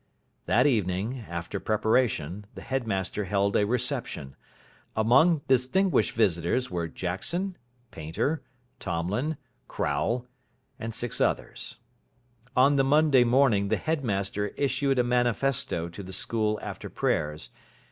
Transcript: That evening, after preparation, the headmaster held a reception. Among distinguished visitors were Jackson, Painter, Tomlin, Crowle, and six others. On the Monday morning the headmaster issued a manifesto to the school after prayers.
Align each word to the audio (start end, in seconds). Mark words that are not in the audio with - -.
That 0.47 0.65
evening, 0.65 1.23
after 1.29 1.59
preparation, 1.59 2.47
the 2.55 2.63
headmaster 2.63 3.25
held 3.25 3.55
a 3.55 3.67
reception. 3.67 4.35
Among 4.95 5.41
distinguished 5.47 6.13
visitors 6.13 6.71
were 6.71 6.87
Jackson, 6.87 7.55
Painter, 7.91 8.41
Tomlin, 8.79 9.37
Crowle, 9.67 10.25
and 10.79 10.91
six 10.91 11.21
others. 11.21 11.77
On 12.57 12.77
the 12.77 12.83
Monday 12.83 13.23
morning 13.23 13.67
the 13.67 13.77
headmaster 13.77 14.47
issued 14.57 14.97
a 14.97 15.03
manifesto 15.03 15.87
to 15.89 16.01
the 16.01 16.13
school 16.13 16.57
after 16.63 16.89
prayers. 16.89 17.51